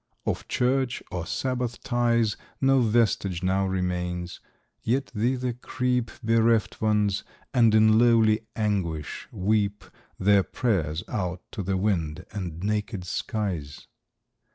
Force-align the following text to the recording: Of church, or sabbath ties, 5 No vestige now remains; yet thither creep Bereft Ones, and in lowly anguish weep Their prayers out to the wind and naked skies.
Of 0.25 0.47
church, 0.47 1.03
or 1.11 1.27
sabbath 1.27 1.83
ties, 1.83 2.33
5 2.33 2.39
No 2.61 2.81
vestige 2.81 3.43
now 3.43 3.67
remains; 3.67 4.39
yet 4.81 5.11
thither 5.11 5.53
creep 5.53 6.09
Bereft 6.23 6.81
Ones, 6.81 7.23
and 7.53 7.75
in 7.75 7.99
lowly 7.99 8.39
anguish 8.55 9.27
weep 9.31 9.83
Their 10.17 10.41
prayers 10.41 11.03
out 11.07 11.43
to 11.51 11.61
the 11.61 11.77
wind 11.77 12.25
and 12.31 12.63
naked 12.63 13.03
skies. 13.05 13.85